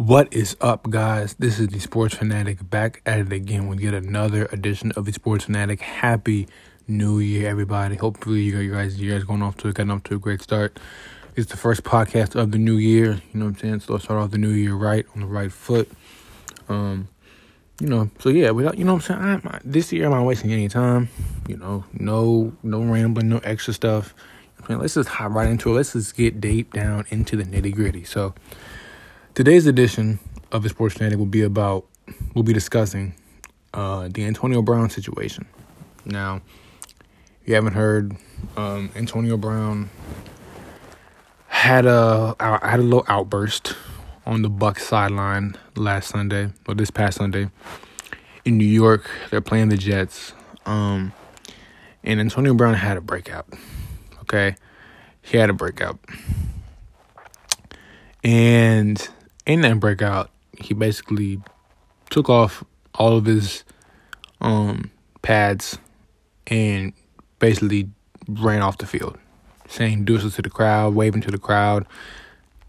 What 0.00 0.32
is 0.32 0.56
up, 0.62 0.88
guys? 0.88 1.34
This 1.34 1.60
is 1.60 1.68
the 1.68 1.78
Sports 1.78 2.14
Fanatic 2.14 2.70
back 2.70 3.02
at 3.04 3.18
it 3.18 3.30
again 3.34 3.68
with 3.68 3.80
yet 3.80 3.92
another 3.92 4.46
edition 4.46 4.92
of 4.92 5.04
the 5.04 5.12
Sports 5.12 5.44
Fanatic. 5.44 5.82
Happy 5.82 6.48
New 6.88 7.18
Year, 7.18 7.50
everybody! 7.50 7.96
Hopefully, 7.96 8.40
you 8.40 8.72
guys, 8.72 8.98
you 8.98 9.12
guys 9.12 9.24
going 9.24 9.42
off 9.42 9.58
to 9.58 9.70
getting 9.74 9.90
off 9.90 10.02
to 10.04 10.14
a 10.14 10.18
great 10.18 10.40
start. 10.40 10.80
It's 11.36 11.50
the 11.50 11.58
first 11.58 11.82
podcast 11.82 12.34
of 12.34 12.50
the 12.50 12.56
new 12.56 12.78
year. 12.78 13.20
You 13.30 13.40
know 13.40 13.44
what 13.44 13.56
I'm 13.56 13.58
saying? 13.58 13.80
So 13.80 13.98
start 13.98 14.22
off 14.22 14.30
the 14.30 14.38
new 14.38 14.48
year 14.48 14.74
right 14.74 15.04
on 15.14 15.20
the 15.20 15.26
right 15.26 15.52
foot. 15.52 15.92
Um, 16.70 17.08
you 17.78 17.86
know, 17.86 18.10
so 18.20 18.30
yeah, 18.30 18.52
without 18.52 18.78
you 18.78 18.86
know 18.86 18.94
what 18.94 19.10
I'm 19.10 19.40
saying. 19.42 19.42
I'm, 19.52 19.60
this 19.66 19.92
year, 19.92 20.06
I'm 20.06 20.12
not 20.12 20.24
wasting 20.24 20.50
any 20.50 20.68
time. 20.68 21.10
You 21.46 21.58
know, 21.58 21.84
no, 21.92 22.54
no 22.62 22.80
rambling, 22.80 23.28
no 23.28 23.40
extra 23.44 23.74
stuff. 23.74 24.14
I 24.64 24.72
mean, 24.72 24.80
let's 24.80 24.94
just 24.94 25.10
hop 25.10 25.32
right 25.32 25.50
into 25.50 25.68
it. 25.68 25.74
Let's 25.74 25.92
just 25.92 26.16
get 26.16 26.40
deep 26.40 26.72
down 26.72 27.04
into 27.10 27.36
the 27.36 27.44
nitty 27.44 27.74
gritty. 27.74 28.04
So. 28.04 28.32
Today's 29.32 29.68
edition 29.68 30.18
of 30.50 30.64
the 30.64 30.68
Sports 30.68 30.96
Fanatic 30.96 31.16
will 31.16 31.24
be 31.24 31.42
about, 31.42 31.86
we'll 32.34 32.42
be 32.42 32.52
discussing 32.52 33.14
uh, 33.72 34.08
the 34.12 34.24
Antonio 34.24 34.60
Brown 34.60 34.90
situation. 34.90 35.46
Now, 36.04 36.40
if 37.40 37.48
you 37.48 37.54
haven't 37.54 37.74
heard, 37.74 38.16
um, 38.56 38.90
Antonio 38.96 39.36
Brown 39.36 39.88
had 41.46 41.86
a 41.86 42.34
had 42.40 42.80
a 42.80 42.82
little 42.82 43.04
outburst 43.06 43.76
on 44.26 44.42
the 44.42 44.50
Bucs 44.50 44.80
sideline 44.80 45.56
last 45.76 46.08
Sunday 46.08 46.50
or 46.66 46.74
this 46.74 46.90
past 46.90 47.18
Sunday 47.18 47.50
in 48.44 48.58
New 48.58 48.66
York. 48.66 49.08
They're 49.30 49.40
playing 49.40 49.68
the 49.68 49.76
Jets, 49.76 50.32
um, 50.66 51.12
and 52.02 52.18
Antonio 52.18 52.52
Brown 52.52 52.74
had 52.74 52.96
a 52.96 53.00
breakout. 53.00 53.46
Okay, 54.22 54.56
he 55.22 55.36
had 55.36 55.50
a 55.50 55.54
breakout, 55.54 56.00
and 58.24 59.08
in 59.50 59.62
that 59.62 59.80
breakout, 59.80 60.30
he 60.58 60.74
basically 60.74 61.40
took 62.08 62.28
off 62.28 62.64
all 62.94 63.16
of 63.16 63.26
his 63.26 63.64
um, 64.40 64.90
pads 65.22 65.78
and 66.46 66.92
basically 67.38 67.88
ran 68.28 68.62
off 68.62 68.78
the 68.78 68.86
field, 68.86 69.18
saying 69.68 70.04
deuces 70.04 70.36
to 70.36 70.42
the 70.42 70.50
crowd, 70.50 70.94
waving 70.94 71.20
to 71.22 71.30
the 71.30 71.38
crowd, 71.38 71.86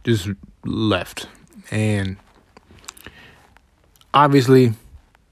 just 0.04 0.30
left. 0.66 1.28
And 1.70 2.18
obviously, 4.14 4.73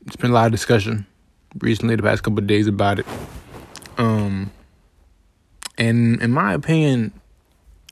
it's 0.05 0.15
been 0.15 0.31
a 0.31 0.33
lot 0.33 0.45
of 0.45 0.51
discussion 0.51 1.05
recently, 1.59 1.95
the 1.95 2.03
past 2.03 2.23
couple 2.23 2.39
of 2.39 2.47
days 2.47 2.67
about 2.67 2.99
it. 2.99 3.05
Um, 3.97 4.51
and 5.77 6.21
in 6.21 6.31
my 6.31 6.53
opinion, 6.53 7.11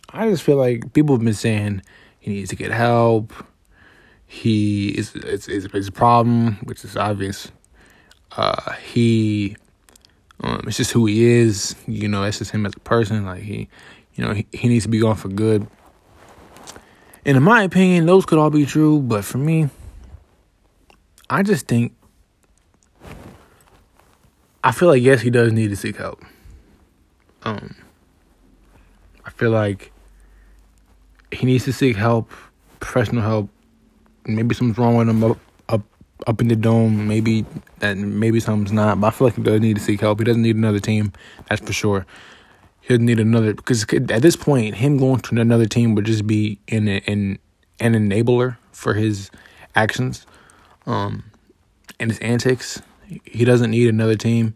I 0.10 0.30
just 0.30 0.44
feel 0.44 0.58
like 0.58 0.94
people 0.94 1.16
have 1.16 1.24
been 1.24 1.34
saying 1.34 1.82
he 2.28 2.34
needs 2.34 2.50
to 2.50 2.56
get 2.58 2.72
help. 2.72 3.32
He 4.26 4.90
is 4.90 5.16
it's, 5.16 5.48
it's, 5.48 5.88
a 5.88 5.92
problem, 5.92 6.58
which 6.64 6.84
is 6.84 6.98
obvious. 6.98 7.52
Uh, 8.36 8.74
he 8.74 9.56
um, 10.42 10.62
it's 10.68 10.76
just 10.76 10.92
who 10.92 11.06
he 11.06 11.24
is. 11.24 11.76
You 11.88 12.10
know, 12.10 12.24
that's 12.24 12.40
just 12.40 12.52
him 12.52 12.66
as 12.66 12.76
a 12.76 12.80
person. 12.82 13.26
Like 13.26 13.44
he, 13.44 13.70
you 14.16 14.26
know, 14.26 14.34
he, 14.34 14.46
he 14.52 14.68
needs 14.68 14.84
to 14.84 14.90
be 14.90 15.00
gone 15.00 15.16
for 15.16 15.30
good. 15.30 15.66
And 17.26 17.38
in 17.38 17.44
my 17.44 17.64
opinion, 17.64 18.06
those 18.06 18.26
could 18.26 18.38
all 18.38 18.50
be 18.50 18.66
true, 18.66 19.00
but 19.02 19.24
for 19.24 19.38
me, 19.38 19.70
I 21.30 21.44
just 21.44 21.68
think 21.68 21.94
I 24.64 24.74
feel 24.74 24.90
like 24.90 25.02
yes, 25.02 25.22
he 25.22 25.30
does 25.30 25.54
need 25.54 25.70
to 25.70 25.78
seek 25.78 25.96
help. 25.96 26.22
Um, 27.44 27.76
I 29.24 29.30
feel 29.30 29.52
like 29.52 29.94
he 31.32 31.46
needs 31.46 31.66
to 31.66 31.74
seek 31.74 31.96
help, 31.96 32.32
professional 32.80 33.22
help. 33.22 33.50
Maybe 34.26 34.54
something's 34.56 34.78
wrong 34.78 34.98
with 34.98 35.10
him 35.10 35.24
up 35.24 35.40
up 35.70 35.82
up 36.26 36.42
in 36.42 36.48
the 36.48 36.56
dome. 36.56 37.08
Maybe 37.08 37.46
that 37.80 37.98
maybe 37.98 38.40
something's 38.40 38.72
not. 38.72 39.00
But 39.00 39.08
I 39.08 39.12
feel 39.12 39.28
like 39.28 39.36
he 39.36 39.44
does 39.44 39.62
need 39.62 39.78
to 39.78 39.82
seek 39.82 40.02
help. 40.02 40.20
He 40.20 40.26
doesn't 40.26 40.42
need 40.42 40.56
another 40.56 40.80
team. 40.80 41.14
That's 41.50 41.62
for 41.62 41.74
sure. 41.74 42.06
He 42.82 42.90
doesn't 42.90 43.06
need 43.06 43.20
another 43.20 43.54
because 43.54 43.86
at 43.94 44.22
this 44.22 44.36
point, 44.36 44.76
him 44.76 44.98
going 44.98 45.20
to 45.20 45.42
another 45.42 45.66
team 45.66 45.96
would 45.96 46.06
just 46.06 46.26
be 46.28 46.60
in 46.68 46.88
an 46.88 47.40
an 47.80 47.94
enabler 47.94 48.58
for 48.72 48.94
his 48.94 49.30
actions, 49.76 50.26
um, 50.86 51.24
and 52.00 52.12
his 52.12 52.20
antics. 52.20 52.82
He 53.24 53.46
doesn't 53.46 53.72
need 53.72 53.88
another 53.88 54.16
team. 54.16 54.56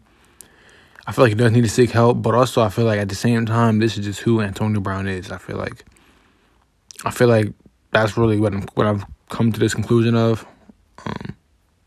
I 1.06 1.12
feel 1.12 1.24
like 1.24 1.30
he 1.30 1.36
does 1.36 1.50
need 1.50 1.64
to 1.64 1.70
seek 1.70 1.90
help, 1.90 2.22
but 2.22 2.34
also 2.34 2.62
I 2.62 2.68
feel 2.68 2.84
like 2.84 3.00
at 3.00 3.08
the 3.08 3.14
same 3.14 3.44
time, 3.46 3.78
this 3.78 3.98
is 3.98 4.04
just 4.04 4.20
who 4.20 4.40
Antonio 4.40 4.80
Brown 4.80 5.08
is. 5.08 5.32
I 5.32 5.38
feel 5.38 5.56
like 5.56 5.84
I 7.04 7.10
feel 7.10 7.28
like 7.28 7.52
that's 7.90 8.16
really 8.16 8.38
what 8.38 8.52
I'm, 8.52 8.62
what 8.74 8.86
I've 8.86 9.04
come 9.28 9.52
to 9.52 9.60
this 9.60 9.74
conclusion 9.74 10.14
of, 10.14 10.46
um, 11.04 11.36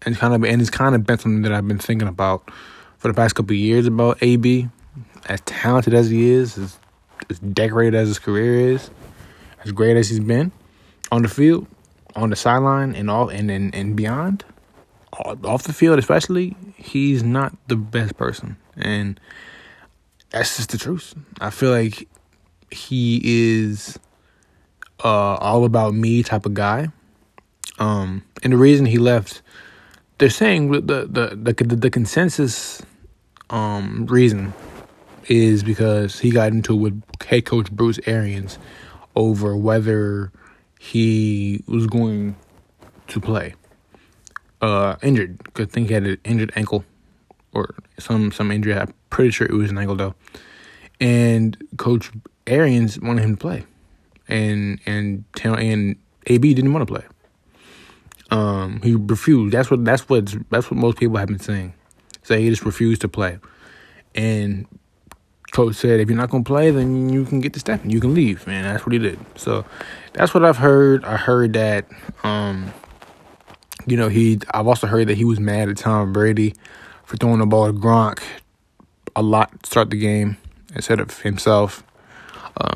and 0.05 0.15
kind 0.17 0.33
of 0.33 0.43
and 0.43 0.61
it's 0.61 0.69
kind 0.69 0.95
of 0.95 1.05
been 1.05 1.17
something 1.17 1.41
that 1.43 1.51
I've 1.51 1.67
been 1.67 1.79
thinking 1.79 2.07
about 2.07 2.49
for 2.97 3.07
the 3.07 3.13
past 3.13 3.35
couple 3.35 3.55
years 3.55 3.87
about 3.87 4.17
AB, 4.21 4.69
as 5.27 5.41
talented 5.41 5.93
as 5.93 6.09
he 6.09 6.29
is, 6.29 6.57
as, 6.57 6.77
as 7.29 7.39
decorated 7.39 7.95
as 7.95 8.07
his 8.07 8.19
career 8.19 8.71
is, 8.71 8.89
as 9.63 9.71
great 9.71 9.97
as 9.97 10.09
he's 10.09 10.19
been 10.19 10.51
on 11.11 11.21
the 11.21 11.27
field, 11.27 11.67
on 12.15 12.29
the 12.29 12.35
sideline, 12.35 12.95
and 12.95 13.09
all 13.09 13.29
and 13.29 13.49
and, 13.49 13.73
and 13.73 13.95
beyond, 13.95 14.43
off 15.13 15.63
the 15.63 15.73
field 15.73 15.97
especially, 15.99 16.55
he's 16.75 17.23
not 17.23 17.55
the 17.67 17.75
best 17.75 18.17
person, 18.17 18.57
and 18.75 19.19
that's 20.29 20.57
just 20.57 20.71
the 20.71 20.77
truth. 20.77 21.15
I 21.39 21.49
feel 21.49 21.71
like 21.71 22.07
he 22.69 23.21
is 23.23 23.97
uh, 25.03 25.35
all 25.35 25.65
about 25.65 25.93
me 25.93 26.23
type 26.23 26.45
of 26.45 26.53
guy. 26.53 26.89
Um, 27.79 28.23
and 28.43 28.53
the 28.53 28.57
reason 28.57 28.85
he 28.85 28.97
left, 28.97 29.41
they're 30.17 30.29
saying 30.29 30.71
the 30.71 30.81
the 30.81 31.05
the 31.35 31.53
the, 31.53 31.75
the 31.75 31.89
consensus 31.89 32.81
um, 33.49 34.05
reason 34.07 34.53
is 35.27 35.63
because 35.63 36.19
he 36.19 36.31
got 36.31 36.49
into 36.49 36.73
it 36.73 36.77
with 36.77 37.03
head 37.25 37.45
coach 37.45 37.71
Bruce 37.71 37.99
Arians 38.05 38.57
over 39.15 39.55
whether 39.57 40.31
he 40.79 41.63
was 41.67 41.87
going 41.87 42.35
to 43.07 43.19
play. 43.19 43.55
Uh, 44.61 44.95
injured. 45.01 45.39
I 45.57 45.65
think 45.65 45.89
he 45.89 45.93
had 45.93 46.05
an 46.05 46.17
injured 46.23 46.53
ankle 46.55 46.85
or 47.53 47.75
some 47.99 48.31
some 48.31 48.51
injury. 48.51 48.75
I'm 48.75 48.93
pretty 49.09 49.31
sure 49.31 49.47
it 49.47 49.53
was 49.53 49.71
an 49.71 49.77
ankle 49.77 49.95
though. 49.95 50.15
And 50.99 51.57
Coach 51.77 52.11
Arians 52.47 52.99
wanted 52.99 53.23
him 53.23 53.35
to 53.35 53.41
play 53.41 53.65
and 54.27 54.79
and 54.85 55.23
and 55.43 55.95
AB 56.27 56.53
didn't 56.53 56.73
want 56.73 56.87
to 56.87 56.93
play. 56.93 57.03
Um, 58.31 58.81
he 58.81 58.95
refused. 58.95 59.53
That's 59.53 59.69
what 59.69 59.85
that's 59.85 60.09
what 60.09 60.33
that's 60.49 60.71
what 60.71 60.77
most 60.77 60.97
people 60.97 61.17
have 61.17 61.27
been 61.27 61.39
saying. 61.39 61.73
Say 62.23 62.41
he 62.41 62.49
just 62.49 62.65
refused 62.65 63.01
to 63.01 63.07
play, 63.07 63.39
and 64.15 64.67
coach 65.51 65.75
said, 65.75 65.99
if 65.99 66.09
you're 66.09 66.17
not 66.17 66.29
gonna 66.29 66.43
play, 66.43 66.71
then 66.71 67.07
you 67.07 67.23
can 67.23 67.39
get 67.39 67.53
the 67.53 67.59
step 67.59 67.81
and 67.83 67.91
you 67.91 68.01
can 68.01 68.13
leave. 68.13 68.45
Man, 68.45 68.63
that's 68.63 68.85
what 68.85 68.93
he 68.93 68.99
did. 68.99 69.19
So 69.35 69.63
that's 70.13 70.33
what 70.33 70.43
I've 70.43 70.57
heard. 70.57 71.05
I 71.05 71.17
heard 71.17 71.53
that. 71.53 71.85
Um, 72.23 72.73
you 73.85 73.95
know, 73.95 74.09
he. 74.09 74.39
I've 74.53 74.67
also 74.67 74.87
heard 74.87 75.07
that 75.07 75.17
he 75.17 75.23
was 75.23 75.39
mad 75.39 75.69
at 75.69 75.77
Tom 75.77 76.11
Brady 76.11 76.55
for 77.03 77.17
throwing 77.17 77.39
the 77.39 77.45
ball 77.45 77.67
to 77.67 77.73
Gronk 77.73 78.21
a 79.15 79.21
lot 79.21 79.63
to 79.63 79.69
start 79.69 79.91
the 79.91 79.97
game 79.97 80.37
instead 80.73 80.99
of 80.99 81.19
himself, 81.19 81.83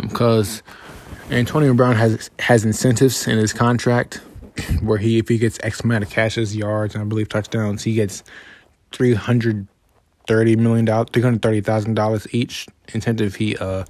because. 0.02 0.62
Um, 0.66 0.89
Antonio 1.32 1.74
Brown 1.74 1.96
has 1.96 2.32
has 2.40 2.66
incentives 2.66 3.28
in 3.28 3.38
his 3.38 3.54
contract 3.54 4.22
where 4.82 4.98
he 4.98 5.20
if 5.20 5.28
he 5.28 5.38
gets 5.38 5.60
X 5.64 5.82
amount 5.82 6.04
of 6.04 6.10
catches, 6.10 6.56
yards, 6.56 6.96
and 6.96 7.04
I 7.04 7.06
believe 7.06 7.30
touchdowns, 7.30 7.84
he 7.84 7.94
gets 7.94 8.24
three 8.92 9.14
hundred 9.14 9.68
thirty 10.28 10.56
million 10.56 10.86
dollars, 10.86 11.10
three 11.14 11.22
hundred 11.22 11.42
thirty 11.42 11.62
thousand 11.62 11.94
dollars 11.94 12.28
each 12.32 12.68
incentive 12.94 13.36
he 13.36 13.56
uh 13.58 13.86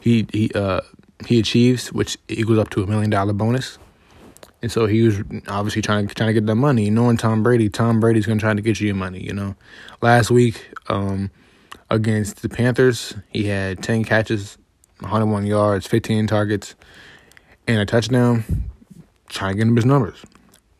he 0.00 0.26
he 0.32 0.50
uh 0.54 0.80
he 1.26 1.40
achieves, 1.40 1.92
which 1.92 2.16
equals 2.28 2.58
up 2.58 2.70
to 2.70 2.82
a 2.82 2.86
million 2.86 3.10
dollar 3.10 3.32
bonus. 3.32 3.78
And 4.62 4.70
so 4.70 4.86
he 4.86 5.02
was 5.02 5.20
obviously 5.48 5.82
trying 5.82 6.06
to 6.06 6.14
trying 6.14 6.28
to 6.28 6.34
get 6.34 6.46
that 6.46 6.54
money. 6.54 6.88
Knowing 6.90 7.16
Tom 7.16 7.42
Brady, 7.42 7.68
Tom 7.68 8.00
Brady's 8.00 8.26
gonna 8.26 8.40
try 8.40 8.54
to 8.54 8.62
get 8.62 8.80
you 8.80 8.86
your 8.86 8.96
money. 8.96 9.20
You 9.20 9.32
know, 9.32 9.56
last 10.02 10.30
week 10.30 10.68
um, 10.88 11.30
against 11.90 12.42
the 12.42 12.48
Panthers, 12.48 13.14
he 13.30 13.44
had 13.44 13.82
ten 13.82 14.04
catches, 14.04 14.56
101 15.00 15.46
yards, 15.46 15.86
15 15.86 16.26
targets, 16.26 16.74
and 17.66 17.80
a 17.80 17.86
touchdown, 17.86 18.70
trying 19.28 19.52
to 19.52 19.58
get 19.58 19.66
him 19.66 19.76
his 19.76 19.84
numbers. 19.84 20.24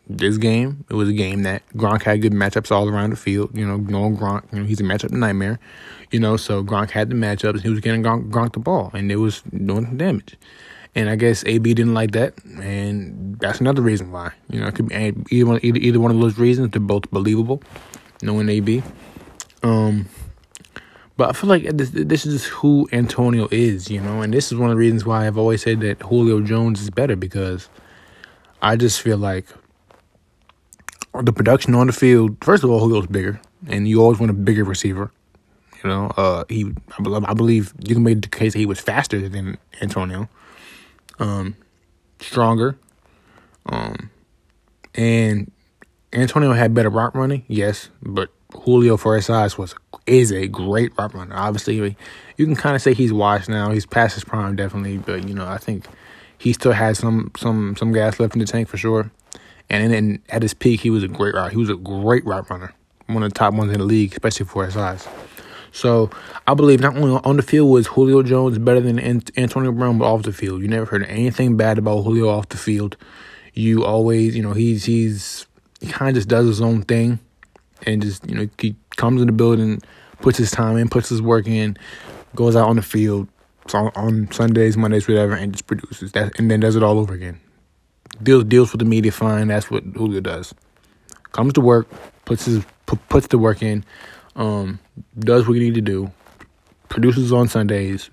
This 0.09 0.39
game, 0.39 0.85
it 0.89 0.95
was 0.95 1.09
a 1.09 1.13
game 1.13 1.43
that 1.43 1.63
Gronk 1.75 2.05
had 2.05 2.23
good 2.23 2.33
matchups 2.33 2.71
all 2.71 2.89
around 2.89 3.11
the 3.11 3.17
field. 3.17 3.57
You 3.57 3.67
know, 3.67 3.77
knowing 3.79 4.17
Gronk, 4.17 4.45
you 4.53 4.61
know, 4.61 4.65
he's 4.65 4.81
a 4.81 4.85
matchup 4.85 5.11
nightmare. 5.11 5.59
You 6.13 6.21
know, 6.21 6.37
so 6.37 6.63
Gronk 6.63 6.91
had 6.91 7.11
the 7.11 7.17
matchups, 7.17 7.63
he 7.63 7.69
was 7.69 7.81
getting 7.81 8.03
Gronk, 8.03 8.31
Gronk 8.31 8.53
the 8.53 8.61
ball, 8.61 8.91
and 8.95 9.11
it 9.11 9.17
was 9.17 9.43
doing 9.43 9.87
some 9.87 9.97
damage. 9.97 10.37
And 10.95 11.11
I 11.11 11.17
guess 11.17 11.45
AB 11.45 11.75
didn't 11.75 11.93
like 11.93 12.13
that, 12.13 12.35
and 12.45 13.39
that's 13.39 13.61
another 13.61 13.83
reason 13.83 14.13
why. 14.13 14.31
You 14.49 14.61
know, 14.61 14.69
it 14.69 14.75
could 14.77 14.89
be 14.89 14.95
either 15.31 15.47
one, 15.47 15.61
either, 15.63 15.79
either 15.79 16.01
one 16.01 16.11
of 16.11 16.21
those 16.21 16.39
reasons. 16.39 16.71
They're 16.71 16.81
both 16.81 17.11
believable, 17.11 17.63
knowing 18.23 18.49
AB. 18.49 18.83
Um, 19.63 20.09
but 21.17 21.31
I 21.31 21.33
feel 21.33 21.49
like 21.49 21.65
this, 21.65 21.91
this 21.93 22.27
is 22.27 22.45
who 22.45 22.89
Antonio 22.93 23.49
is, 23.51 23.91
you 23.91 24.01
know, 24.01 24.21
and 24.21 24.35
this 24.35 24.53
is 24.53 24.59
one 24.59 24.71
of 24.71 24.75
the 24.75 24.79
reasons 24.79 25.07
why 25.07 25.27
I've 25.27 25.39
always 25.39 25.63
said 25.63 25.81
that 25.81 26.03
Julio 26.03 26.41
Jones 26.41 26.83
is 26.83 26.91
better 26.91 27.17
because 27.17 27.69
I 28.61 28.77
just 28.77 29.01
feel 29.01 29.17
like 29.17 29.47
the 31.23 31.33
production 31.33 31.75
on 31.75 31.87
the 31.87 31.93
field. 31.93 32.37
First 32.43 32.65
of 32.65 32.71
all, 32.71 32.81
Julio's 32.81 33.07
bigger, 33.07 33.41
and 33.67 33.89
you 33.89 34.03
always 34.03 34.19
want 34.19 34.31
a 34.31 34.35
bigger 34.35 34.65
receiver. 34.65 35.11
You 35.83 35.91
know, 35.91 36.13
uh, 36.17 36.45
he 36.49 36.73
I 36.99 37.35
believe 37.35 37.73
you 37.87 37.95
can 37.95 38.03
make 38.03 38.23
the 38.23 38.29
case 38.29 38.53
that 38.53 38.59
he 38.59 38.67
was 38.67 38.81
faster 38.81 39.29
than 39.29 39.57
Antonio, 39.81 40.29
um, 41.19 41.57
stronger, 42.21 42.79
um, 43.67 44.11
and 44.95 45.51
Antonio 46.13 46.53
had 46.53 46.75
better 46.75 46.91
route 46.91 47.15
running, 47.15 47.45
yes, 47.47 47.91
but 48.03 48.31
Julio 48.55 48.97
size 48.97 49.59
was 49.59 49.75
is 50.07 50.31
a 50.31 50.47
great 50.47 50.93
route 50.97 51.15
runner. 51.15 51.35
Obviously, 51.37 51.97
you 52.37 52.45
can 52.47 52.57
kind 52.57 52.77
of 52.77 52.83
say 52.83 52.95
he's 52.95 53.13
washed 53.13 53.49
now. 53.49 53.71
He's 53.71 53.87
past 53.87 54.15
his 54.15 54.25
prime, 54.25 54.57
definitely, 54.57 54.99
but 54.99 55.29
you 55.29 55.35
know 55.35 55.47
I 55.47 55.59
think 55.59 55.87
he 56.39 56.53
still 56.53 56.73
has 56.73 56.99
some 56.99 57.31
some 57.37 57.77
some 57.77 57.93
gas 57.93 58.21
left 58.21 58.35
in 58.35 58.41
the 58.41 58.47
tank 58.47 58.69
for 58.69 58.77
sure. 58.77 59.11
And 59.69 59.93
then 59.93 60.23
at 60.29 60.43
his 60.43 60.55
peak, 60.55 60.81
he 60.81 60.91
was 60.91 61.03
a 61.03 61.09
great 61.09 61.35
route. 61.35 61.51
He 61.51 61.57
was 61.57 61.71
a 61.71 61.77
great 61.77 62.25
route 62.25 62.49
runner, 62.49 62.73
one 63.07 63.23
of 63.23 63.33
the 63.33 63.39
top 63.39 63.53
ones 63.55 63.73
in 63.73 63.81
the 63.81 63.85
league, 63.85 64.13
especially 64.13 64.47
for 64.47 64.65
his 64.65 64.75
size. 64.75 65.09
So 65.73 66.09
I 66.47 66.55
believe 66.55 66.81
not 66.81 66.97
only 66.97 67.21
on 67.25 67.37
the 67.37 67.43
field 67.43 67.71
was 67.71 67.89
Julio 67.89 68.23
Jones 68.23 68.59
better 68.59 68.81
than 68.81 68.99
Antonio 69.37 69.73
Brown, 69.73 69.99
but 69.99 70.07
off 70.07 70.23
the 70.23 70.33
field, 70.33 70.63
you 70.63 70.69
never 70.69 70.87
heard 70.87 71.05
anything 71.05 71.57
bad 71.57 71.79
about 71.79 72.03
Julio 72.03 72.29
off 72.29 72.49
the 72.49 72.57
field. 72.57 72.97
You 73.53 73.85
always, 73.85 74.37
you 74.37 74.43
know, 74.43 74.53
he's 74.53 74.85
he's 74.85 75.47
he 75.81 75.89
kind 75.89 76.11
of 76.11 76.15
just 76.15 76.29
does 76.29 76.47
his 76.47 76.61
own 76.61 76.83
thing, 76.83 77.19
and 77.87 78.03
just 78.03 78.29
you 78.29 78.35
know 78.35 78.49
he 78.59 78.77
comes 78.97 79.21
in 79.21 79.27
the 79.27 79.33
building, 79.33 79.81
puts 80.21 80.39
his 80.39 80.51
time 80.51 80.77
in, 80.77 80.89
puts 80.89 81.09
his 81.09 81.23
work 81.23 81.47
in, 81.47 81.77
goes 82.35 82.57
out 82.57 82.69
on 82.69 82.77
the 82.77 82.83
field 82.83 83.29
on, 83.75 83.91
on 83.97 84.31
Sundays, 84.31 84.77
Mondays, 84.77 85.09
whatever, 85.09 85.35
and 85.35 85.53
just 85.53 85.67
produces 85.67 86.13
that, 86.13 86.39
and 86.39 86.51
then 86.51 86.61
does 86.61 86.77
it 86.77 86.83
all 86.83 86.99
over 86.99 87.15
again. 87.15 87.41
Deals 88.23 88.45
deals 88.45 88.73
with 88.73 88.81
the 88.81 88.85
media 88.85 89.13
fine. 89.13 89.49
That's 89.49 89.71
what 89.71 89.85
Julio 89.85 90.21
does. 90.21 90.55
Comes 91.33 91.53
to 91.55 91.61
work, 91.61 91.89
puts 92.25 92.47
his 92.47 92.65
puts 92.87 93.27
the 93.29 93.39
work 93.39 93.63
in 93.63 93.85
um, 94.37 94.79
does 95.19 95.49
what 95.49 95.55
you 95.55 95.61
need 95.61 95.75
to 95.75 95.81
do, 95.81 96.11
produces 96.89 97.33
on 97.33 97.49
Sundays, 97.49 98.11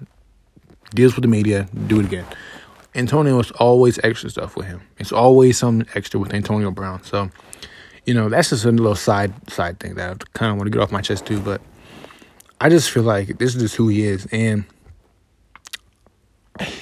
deals 0.95 1.15
with 1.15 1.23
the 1.23 1.27
media, 1.27 1.67
do 1.87 1.99
it 1.99 2.05
again. 2.05 2.25
Antonio 2.95 3.39
is 3.39 3.51
always 3.51 3.99
extra 4.03 4.29
stuff 4.29 4.55
with 4.55 4.67
him. 4.67 4.81
It's 4.97 5.11
always 5.11 5.57
some 5.57 5.83
extra 5.95 6.19
with 6.19 6.33
Antonio 6.33 6.71
Brown. 6.71 7.03
So, 7.03 7.29
you 8.05 8.13
know, 8.13 8.29
that's 8.29 8.49
just 8.49 8.65
a 8.65 8.71
little 8.71 8.95
side 8.95 9.33
side 9.49 9.79
thing 9.79 9.95
that 9.95 10.11
I 10.11 10.37
kind 10.37 10.51
of 10.51 10.57
want 10.57 10.67
to 10.67 10.71
get 10.71 10.81
off 10.81 10.91
my 10.91 11.01
chest 11.01 11.25
too. 11.25 11.39
But 11.39 11.61
I 12.59 12.69
just 12.69 12.91
feel 12.91 13.03
like 13.03 13.37
this 13.39 13.55
is 13.55 13.61
just 13.61 13.75
who 13.75 13.87
he 13.87 14.03
is, 14.03 14.27
and 14.31 14.65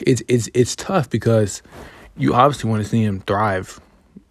it's 0.02 0.24
it's 0.28 0.50
it's 0.54 0.76
tough 0.76 1.10
because 1.10 1.62
you 2.18 2.34
obviously 2.34 2.70
want 2.70 2.84
to 2.84 2.90
see 2.90 3.04
him 3.04 3.22
thrive. 3.22 3.80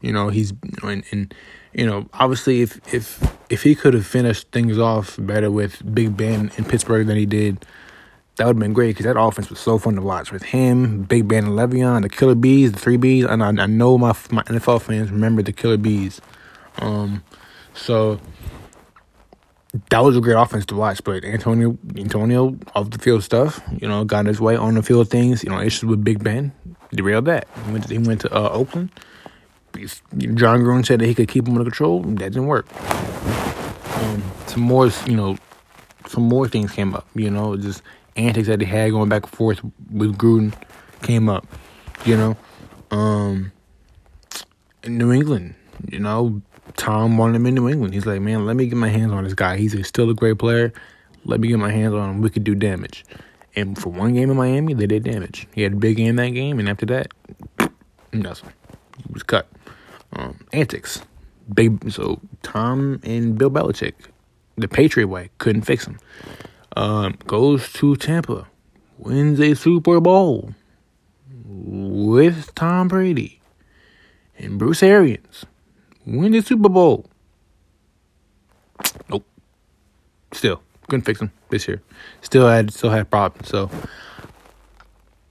You 0.00 0.12
know, 0.12 0.28
he's 0.28 0.52
and, 0.82 1.04
and 1.10 1.34
you 1.72 1.86
know, 1.86 2.08
obviously 2.14 2.62
if 2.62 2.94
if 2.94 3.36
if 3.48 3.62
he 3.62 3.74
could 3.74 3.94
have 3.94 4.06
finished 4.06 4.48
things 4.50 4.78
off 4.78 5.16
better 5.20 5.50
with 5.50 5.82
Big 5.94 6.16
Ben 6.16 6.50
in 6.56 6.64
Pittsburgh 6.64 7.06
than 7.06 7.16
he 7.16 7.26
did, 7.26 7.64
that 8.36 8.46
would 8.46 8.56
have 8.56 8.60
been 8.60 8.72
great 8.72 8.88
because 8.88 9.06
that 9.06 9.20
offense 9.20 9.50
was 9.50 9.60
so 9.60 9.78
fun 9.78 9.94
to 9.94 10.02
watch 10.02 10.32
with 10.32 10.42
him, 10.42 11.02
Big 11.02 11.28
Ben 11.28 11.44
and 11.44 11.58
Le'Veon, 11.58 12.02
the 12.02 12.08
Killer 12.08 12.34
Bees, 12.34 12.72
the 12.72 12.78
three 12.78 12.96
Bees, 12.96 13.24
and 13.24 13.42
I, 13.42 13.48
I 13.48 13.66
know 13.66 13.98
my 13.98 14.14
my 14.30 14.42
NFL 14.44 14.82
fans 14.82 15.10
remember 15.10 15.42
the 15.42 15.52
Killer 15.52 15.76
Bees. 15.76 16.20
Um, 16.78 17.22
so 17.74 18.20
that 19.90 20.00
was 20.00 20.16
a 20.16 20.20
great 20.20 20.34
offense 20.34 20.66
to 20.66 20.76
watch. 20.76 21.02
But 21.04 21.24
Antonio, 21.24 21.78
Antonio 21.96 22.56
off 22.74 22.90
the 22.90 22.98
field 22.98 23.22
stuff, 23.22 23.60
you 23.78 23.88
know, 23.88 24.04
got 24.04 24.26
his 24.26 24.40
way 24.40 24.56
on 24.56 24.74
the 24.74 24.82
field 24.82 25.10
things. 25.10 25.44
You 25.44 25.50
know, 25.50 25.60
issues 25.60 25.84
with 25.84 26.04
Big 26.04 26.22
Ben, 26.22 26.52
derailed 26.92 27.26
that. 27.26 27.48
He 27.66 27.72
went 27.72 27.84
to, 27.84 27.92
he 27.92 27.98
went 27.98 28.20
to 28.22 28.34
uh, 28.34 28.48
Oakland. 28.50 28.90
Jon 29.74 30.60
Gruden 30.60 30.84
said 30.84 31.00
that 31.00 31.06
he 31.06 31.14
could 31.14 31.28
keep 31.28 31.46
him 31.46 31.54
under 31.54 31.64
control. 31.64 32.02
That 32.02 32.32
didn't 32.32 32.46
work. 32.46 32.66
Um, 33.96 34.22
some 34.46 34.62
more, 34.62 34.90
you 35.06 35.16
know, 35.16 35.36
some 36.08 36.24
more 36.24 36.48
things 36.48 36.72
came 36.72 36.94
up. 36.94 37.06
You 37.14 37.30
know, 37.30 37.56
just 37.56 37.82
antics 38.16 38.48
that 38.48 38.58
they 38.58 38.64
had 38.64 38.90
going 38.90 39.08
back 39.08 39.22
and 39.24 39.32
forth 39.32 39.60
with 39.92 40.16
Gruden 40.18 40.52
came 41.02 41.28
up. 41.28 41.46
You 42.04 42.16
know, 42.16 42.36
um, 42.90 43.52
New 44.86 45.12
England, 45.12 45.54
you 45.88 46.00
know, 46.00 46.42
Tom 46.76 47.16
wanted 47.16 47.36
him 47.36 47.46
in 47.46 47.54
New 47.54 47.68
England. 47.68 47.94
He's 47.94 48.06
like, 48.06 48.20
man, 48.20 48.46
let 48.46 48.56
me 48.56 48.66
get 48.66 48.76
my 48.76 48.88
hands 48.88 49.12
on 49.12 49.24
this 49.24 49.34
guy. 49.34 49.56
He's 49.56 49.86
still 49.86 50.10
a 50.10 50.14
great 50.14 50.38
player. 50.38 50.72
Let 51.24 51.40
me 51.40 51.48
get 51.48 51.58
my 51.58 51.70
hands 51.70 51.94
on 51.94 52.10
him. 52.10 52.20
We 52.20 52.30
could 52.30 52.44
do 52.44 52.54
damage. 52.54 53.04
And 53.56 53.76
for 53.76 53.90
one 53.90 54.14
game 54.14 54.30
in 54.30 54.36
Miami, 54.36 54.74
they 54.74 54.86
did 54.86 55.04
damage. 55.04 55.46
He 55.54 55.62
had 55.62 55.72
a 55.72 55.76
big 55.76 55.96
game 55.96 56.16
that 56.16 56.30
game, 56.30 56.58
and 56.58 56.68
after 56.68 56.86
that, 56.86 57.12
nothing. 58.12 58.52
He 59.06 59.12
was 59.12 59.22
cut 59.22 59.48
um, 60.12 60.38
antics. 60.52 61.02
Big 61.52 61.90
so 61.90 62.20
Tom 62.42 63.00
and 63.02 63.36
Bill 63.36 63.50
Belichick, 63.50 63.94
the 64.56 64.68
Patriot 64.68 65.08
way, 65.08 65.30
couldn't 65.38 65.62
fix 65.62 65.86
him. 65.86 65.98
Um, 66.76 67.18
goes 67.26 67.72
to 67.74 67.96
Tampa, 67.96 68.46
wins 68.98 69.40
a 69.40 69.54
Super 69.54 70.00
Bowl 70.00 70.54
with 71.44 72.54
Tom 72.54 72.86
Brady 72.86 73.40
and 74.38 74.58
Bruce 74.58 74.82
Arians. 74.82 75.44
Win 76.10 76.32
the 76.32 76.42
Super 76.42 76.68
Bowl. 76.68 77.06
Nope. 79.08 79.24
Still 80.32 80.60
couldn't 80.88 81.04
fix 81.04 81.20
him 81.20 81.30
this 81.50 81.68
year. 81.68 81.80
Still 82.20 82.48
had 82.48 82.72
still 82.72 82.90
had 82.90 83.08
problems. 83.10 83.48
So 83.48 83.70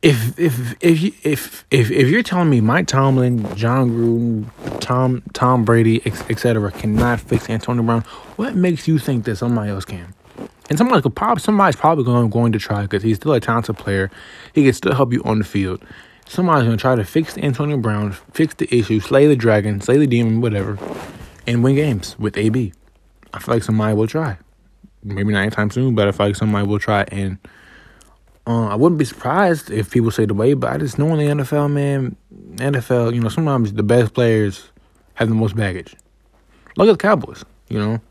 if 0.02 0.40
if 0.40 0.82
if 0.82 1.26
if 1.26 1.66
if 1.70 1.92
if 1.92 2.08
you're 2.08 2.24
telling 2.24 2.50
me 2.50 2.62
Mike 2.62 2.88
Tomlin, 2.88 3.44
Jon 3.56 3.90
Gruden, 3.92 4.80
Tom 4.80 5.22
Tom 5.34 5.66
Brady, 5.66 6.02
etc., 6.06 6.72
cannot 6.72 7.20
fix 7.20 7.50
Antonio 7.50 7.84
Brown, 7.84 8.04
what 8.38 8.56
makes 8.56 8.88
you 8.88 8.98
think 8.98 9.26
that 9.26 9.36
somebody 9.36 9.72
else 9.72 9.84
can? 9.84 10.14
And 10.70 10.78
somebody 10.78 11.02
could 11.02 11.16
probably 11.16 11.42
somebody's 11.42 11.76
probably 11.76 12.06
going 12.06 12.30
going 12.30 12.54
to 12.54 12.60
try 12.60 12.84
because 12.84 13.04
he's 13.04 13.18
still 13.18 13.34
a 13.34 13.42
talented 13.42 13.78
player. 13.78 14.10
He 14.54 14.64
can 14.64 14.72
still 14.72 14.94
help 14.94 15.12
you 15.12 15.22
on 15.24 15.40
the 15.40 15.46
field. 15.46 15.84
Somebody's 16.30 16.70
to 16.70 16.78
try 16.78 16.94
to 16.94 17.04
fix 17.04 17.40
Antonio 17.40 17.78
Brown, 17.78 18.12
fix 18.34 18.54
the 18.54 18.72
issue, 18.72 19.00
slay 19.00 19.26
the 19.26 19.36
dragon, 19.36 19.82
slay 19.82 19.98
the 19.98 20.06
demon, 20.06 20.42
whatever, 20.42 20.78
and 21.48 21.64
win 21.64 21.74
games 21.74 22.20
with 22.20 22.38
AB. 22.38 22.72
I 23.34 23.40
feel 23.40 23.56
like 23.56 23.64
somebody 23.64 23.96
will 23.96 24.06
try. 24.06 24.38
Maybe 25.04 25.34
not 25.34 25.40
anytime 25.40 25.72
soon, 25.72 25.96
but 25.96 26.08
I 26.08 26.12
feel 26.12 26.28
like 26.28 26.36
somebody 26.36 26.68
will 26.68 26.78
try 26.78 27.06
and 27.12 27.40
uh, 28.46 28.68
I 28.68 28.76
wouldn't 28.76 29.00
be 29.00 29.06
surprised 29.06 29.72
if 29.72 29.90
people 29.90 30.12
say 30.12 30.26
the 30.26 30.36
way, 30.36 30.54
but 30.54 30.72
I 30.72 30.78
just 30.78 31.00
know 31.00 31.16
in 31.16 31.18
the 31.18 31.44
NFL, 31.44 31.72
man, 31.72 32.16
NFL, 32.58 33.16
you 33.16 33.22
know, 33.22 33.30
sometimes 33.30 33.74
the 33.74 33.82
best 33.82 34.14
players 34.14 34.70
have 35.16 35.30
the 35.30 35.36
most 35.36 35.56
baggage. 35.56 35.96
Look 36.78 36.90
at 36.90 36.92
the 36.92 36.98
Cowboys, 36.98 37.44
you 37.70 37.80
know. 37.80 38.02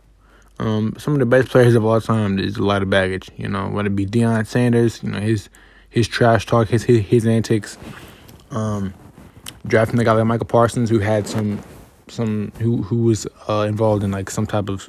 Um, 0.58 0.96
some 0.98 1.12
of 1.12 1.20
the 1.20 1.26
best 1.26 1.50
players 1.50 1.76
of 1.76 1.84
all 1.84 2.00
time, 2.00 2.34
there's 2.34 2.56
a 2.56 2.64
lot 2.64 2.82
of 2.82 2.90
baggage, 2.90 3.30
you 3.36 3.48
know, 3.48 3.68
whether 3.68 3.86
it 3.86 3.94
be 3.94 4.06
Deion 4.06 4.44
Sanders, 4.44 5.04
you 5.04 5.10
know, 5.10 5.20
his 5.20 5.48
his 5.88 6.08
trash 6.08 6.46
talk, 6.46 6.68
his 6.68 6.82
his, 6.82 7.06
his 7.06 7.26
antics, 7.26 7.78
um, 8.50 8.94
drafting 9.66 9.96
the 9.96 10.04
guy 10.04 10.12
like 10.12 10.24
Michael 10.26 10.46
Parsons 10.46 10.90
who 10.90 10.98
had 10.98 11.26
some 11.26 11.60
some 12.08 12.52
who 12.58 12.82
who 12.82 13.04
was 13.04 13.26
uh, 13.48 13.66
involved 13.68 14.02
in 14.02 14.10
like 14.10 14.30
some 14.30 14.46
type 14.46 14.68
of 14.68 14.88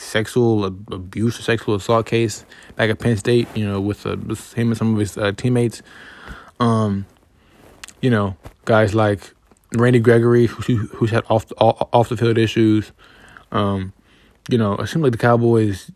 sexual 0.00 0.64
abuse 0.64 1.38
or 1.38 1.42
sexual 1.42 1.74
assault 1.74 2.06
case 2.06 2.44
back 2.76 2.90
at 2.90 2.98
Penn 2.98 3.16
State, 3.16 3.48
you 3.54 3.66
know, 3.66 3.80
with, 3.80 4.06
uh, 4.06 4.16
with 4.26 4.52
him 4.54 4.68
and 4.68 4.76
some 4.76 4.94
of 4.94 5.00
his 5.00 5.16
uh, 5.18 5.32
teammates. 5.32 5.82
Um, 6.60 7.06
you 8.00 8.10
know, 8.10 8.36
guys 8.64 8.94
like 8.94 9.34
Randy 9.74 10.00
Gregory, 10.00 10.46
who, 10.46 10.76
who's 10.76 11.10
had 11.10 11.24
off 11.28 11.46
off 11.58 12.08
the 12.08 12.16
field 12.16 12.38
issues. 12.38 12.92
Um, 13.52 13.92
you 14.48 14.58
know, 14.58 14.74
it 14.74 14.86
seems 14.86 15.02
like 15.02 15.12
the 15.12 15.18
Cowboys, 15.18 15.90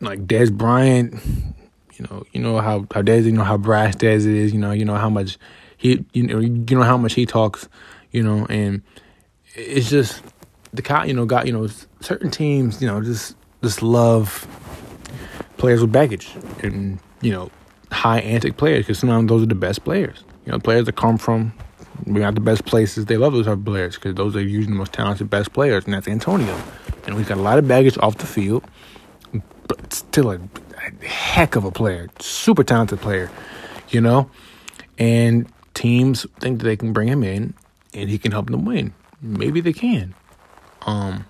like 0.00 0.26
Dez 0.26 0.52
Bryant. 0.52 1.14
You 1.94 2.06
know, 2.10 2.24
you 2.32 2.40
know 2.40 2.58
how 2.58 2.86
how 2.92 3.02
Dez, 3.02 3.24
you 3.24 3.32
know 3.32 3.44
how 3.44 3.56
brash 3.56 3.94
Dez 3.94 4.26
is. 4.26 4.52
You 4.52 4.58
know, 4.58 4.72
you 4.72 4.84
know 4.84 4.96
how 4.96 5.10
much 5.10 5.38
he, 5.82 6.04
you 6.12 6.22
know, 6.22 6.38
you 6.38 6.76
know 6.76 6.82
how 6.82 6.96
much 6.96 7.14
he 7.14 7.26
talks. 7.26 7.68
You 8.12 8.22
know, 8.22 8.46
and 8.48 8.82
it's 9.54 9.90
just 9.90 10.22
the 10.72 10.80
cow. 10.80 11.02
You 11.02 11.12
know, 11.12 11.26
got 11.26 11.46
you 11.46 11.52
know 11.52 11.66
certain 12.00 12.30
teams. 12.30 12.80
You 12.80 12.86
know, 12.86 13.02
just 13.02 13.34
just 13.64 13.82
love 13.82 14.46
players 15.56 15.80
with 15.80 15.90
baggage 15.90 16.30
and 16.62 17.00
you 17.20 17.32
know 17.32 17.50
high 17.90 18.20
antic 18.20 18.56
players 18.56 18.86
because 18.86 19.00
sometimes 19.00 19.28
those 19.28 19.42
are 19.42 19.46
the 19.46 19.56
best 19.56 19.82
players. 19.82 20.22
You 20.46 20.52
know, 20.52 20.60
players 20.60 20.86
that 20.86 20.94
come 20.94 21.18
from 21.18 21.52
we're 22.06 22.20
not 22.20 22.36
the 22.36 22.40
best 22.40 22.64
places. 22.64 23.06
They 23.06 23.16
love 23.16 23.32
those 23.32 23.46
type 23.46 23.58
of 23.58 23.64
players 23.64 23.96
because 23.96 24.14
those 24.14 24.36
are 24.36 24.40
usually 24.40 24.72
the 24.72 24.78
most 24.78 24.92
talented, 24.92 25.28
best 25.30 25.52
players, 25.52 25.84
and 25.84 25.94
that's 25.94 26.06
Antonio. 26.06 26.56
And 27.06 27.16
we've 27.16 27.28
got 27.28 27.38
a 27.38 27.42
lot 27.42 27.58
of 27.58 27.66
baggage 27.66 27.98
off 27.98 28.18
the 28.18 28.26
field, 28.26 28.64
but 29.66 29.92
still 29.92 30.30
a, 30.30 30.36
a 30.36 31.04
heck 31.04 31.56
of 31.56 31.64
a 31.64 31.72
player, 31.72 32.08
super 32.20 32.62
talented 32.62 33.00
player. 33.00 33.30
You 33.88 34.00
know, 34.00 34.30
and 34.96 35.52
teams 35.74 36.26
think 36.40 36.58
that 36.58 36.64
they 36.64 36.76
can 36.76 36.92
bring 36.92 37.08
him 37.08 37.22
in 37.22 37.54
and 37.94 38.08
he 38.08 38.18
can 38.18 38.32
help 38.32 38.50
them 38.50 38.64
win. 38.64 38.94
Maybe 39.20 39.60
they 39.60 39.72
can. 39.72 40.14
Um, 40.86 41.26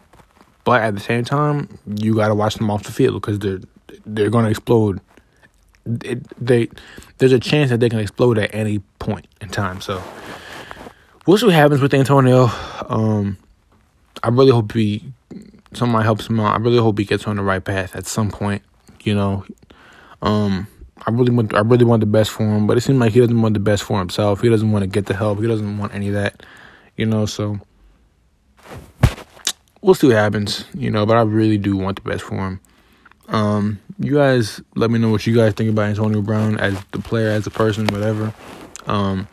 but 0.65 0.83
at 0.83 0.95
the 0.95 1.01
same 1.01 1.25
time, 1.25 1.79
you 1.87 2.15
got 2.15 2.29
to 2.29 2.35
watch 2.35 2.55
them 2.55 2.71
off 2.71 2.85
the 2.85 2.93
field 2.93 3.21
because 3.21 3.39
they're 3.39 3.61
they're 4.07 4.31
going 4.31 4.45
to 4.45 4.51
explode. 4.51 5.01
It, 5.85 6.23
they 6.45 6.69
there's 7.19 7.33
a 7.33 7.41
chance 7.41 7.71
that 7.71 7.81
they 7.81 7.89
can 7.89 7.99
explode 7.99 8.39
at 8.39 8.55
any 8.55 8.79
point 8.99 9.27
in 9.41 9.49
time. 9.49 9.81
So 9.81 10.03
we'll 11.27 11.39
see 11.39 11.47
what 11.47 11.55
happens 11.55 11.81
with 11.81 11.93
Antonio. 11.93 12.49
Um, 12.89 13.37
I 14.23 14.29
really 14.29 14.53
hope 14.53 14.73
he 14.73 15.13
somebody 15.75 16.05
helps 16.05 16.29
him 16.29 16.41
out. 16.41 16.55
I 16.55 16.59
really 16.59 16.79
hope 16.79 16.99
he 16.99 17.05
gets 17.05 17.27
on 17.27 17.37
the 17.37 17.43
right 17.43 17.63
path 17.63 17.97
at 17.97 18.07
some 18.07 18.31
point. 18.31 18.63
You 19.03 19.15
know, 19.15 19.45
um, 20.23 20.69
I 21.05 21.11
really 21.11 21.33
want 21.33 21.55
I 21.55 21.61
really 21.61 21.85
want 21.85 22.01
the 22.01 22.07
best 22.07 22.31
for 22.31 22.45
him, 22.45 22.67
but 22.67 22.77
it 22.77 22.83
seems 22.83 22.99
like 22.99 23.13
he 23.13 23.21
doesn't 23.21 23.41
want 23.41 23.55
the 23.55 23.61
best 23.61 23.83
for 23.83 23.99
himself. 23.99 24.41
He 24.41 24.49
doesn't 24.49 24.71
want 24.71 24.85
to 24.85 24.87
get 24.87 25.07
the 25.07 25.15
help. 25.15 25.41
He 25.41 25.49
doesn't 25.49 25.79
want 25.79 25.95
any 25.95 26.09
of 26.09 26.15
that. 26.15 26.45
You 26.97 27.07
know, 27.07 27.27
so 27.27 27.59
we'll 29.81 29.95
see 29.95 30.07
what 30.07 30.17
happens. 30.17 30.65
You 30.75 30.91
know, 30.91 31.05
but 31.05 31.17
I 31.17 31.23
really 31.23 31.59
do 31.59 31.77
want 31.77 32.03
the 32.03 32.09
best 32.09 32.23
for 32.23 32.37
him. 32.37 32.61
Um, 33.29 33.81
you 33.99 34.15
guys 34.15 34.61
let 34.77 34.91
me 34.91 34.99
know 34.99 35.11
what 35.11 35.27
you 35.27 35.35
guys 35.35 35.55
think 35.55 35.71
about 35.71 35.89
Antonio 35.89 36.23
Brown 36.23 36.59
as 36.59 36.79
the 36.93 36.99
player, 36.99 37.31
as 37.31 37.47
a 37.47 37.51
person, 37.51 37.87
whatever. 37.87 38.33
Um, 38.87 39.27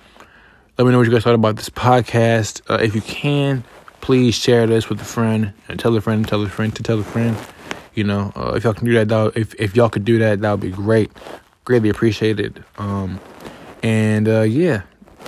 let 0.77 0.85
me 0.85 0.91
know 0.91 0.99
what 0.99 1.07
you 1.07 1.13
guys 1.13 1.23
thought 1.23 1.35
about 1.35 1.57
this 1.57 1.69
podcast. 1.69 2.61
Uh, 2.69 2.79
if 2.81 2.95
you 2.95 3.01
can, 3.01 3.63
please 4.01 4.33
share 4.33 4.65
this 4.65 4.89
with 4.89 5.01
a 5.01 5.05
friend 5.05 5.53
and 5.67 5.79
tell 5.79 5.95
a 5.95 6.01
friend, 6.01 6.27
tell 6.27 6.41
a 6.43 6.49
friend 6.49 6.75
to 6.75 6.83
tell 6.83 6.99
a 6.99 7.03
friend. 7.03 7.37
You 7.93 8.05
know, 8.05 8.31
uh, 8.35 8.53
if 8.55 8.63
y'all 8.63 8.73
can 8.73 8.85
do 8.85 8.93
that, 8.93 9.09
that 9.09 9.33
if 9.35 9.53
if 9.55 9.75
y'all 9.75 9.89
could 9.89 10.05
do 10.05 10.19
that, 10.19 10.41
that 10.41 10.51
would 10.51 10.61
be 10.61 10.71
great. 10.71 11.11
Greatly 11.69 11.89
appreciated. 11.89 12.63
Um, 12.79 13.19
and 13.83 14.27
uh, 14.27 14.41
yeah, 14.41 14.81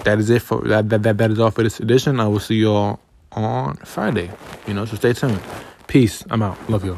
that 0.05 0.17
is 0.17 0.31
it 0.31 0.41
for 0.41 0.59
that, 0.61 0.89
that. 0.89 1.03
That 1.03 1.19
that 1.19 1.29
is 1.29 1.37
all 1.37 1.51
for 1.51 1.61
this 1.61 1.79
edition. 1.79 2.19
I 2.19 2.27
will 2.27 2.39
see 2.39 2.55
y'all 2.55 2.99
on 3.31 3.75
Friday. 3.85 4.31
You 4.65 4.73
know, 4.73 4.85
so 4.85 4.95
stay 4.95 5.13
tuned. 5.13 5.39
Peace. 5.85 6.23
I'm 6.31 6.41
out. 6.41 6.57
Love 6.67 6.83
y'all. 6.83 6.97